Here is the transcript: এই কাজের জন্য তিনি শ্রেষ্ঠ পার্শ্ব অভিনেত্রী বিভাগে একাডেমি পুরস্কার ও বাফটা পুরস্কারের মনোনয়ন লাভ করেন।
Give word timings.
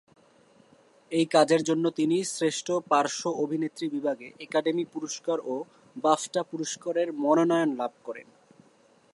এই 1.11 1.25
কাজের 1.25 1.61
জন্য 1.63 1.85
তিনি 1.89 2.17
শ্রেষ্ঠ 2.33 2.67
পার্শ্ব 2.91 3.23
অভিনেত্রী 3.43 3.85
বিভাগে 3.89 4.27
একাডেমি 4.39 4.83
পুরস্কার 4.93 5.37
ও 5.45 5.55
বাফটা 5.95 6.41
পুরস্কারের 6.43 7.07
মনোনয়ন 7.23 7.69
লাভ 7.79 7.93
করেন। 8.03 8.27